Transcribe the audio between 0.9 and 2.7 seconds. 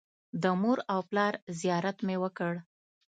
او پلار زیارت مې وکړ.